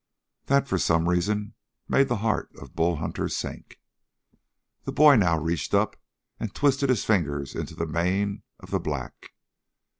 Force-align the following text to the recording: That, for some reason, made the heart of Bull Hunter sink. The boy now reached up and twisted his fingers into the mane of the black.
That, 0.47 0.67
for 0.67 0.79
some 0.79 1.07
reason, 1.07 1.53
made 1.87 2.07
the 2.07 2.15
heart 2.25 2.49
of 2.59 2.75
Bull 2.75 2.95
Hunter 2.95 3.29
sink. 3.29 3.79
The 4.85 4.91
boy 4.91 5.15
now 5.15 5.37
reached 5.37 5.75
up 5.75 5.95
and 6.39 6.55
twisted 6.55 6.89
his 6.89 7.05
fingers 7.05 7.53
into 7.53 7.75
the 7.75 7.85
mane 7.85 8.41
of 8.59 8.71
the 8.71 8.79
black. 8.79 9.29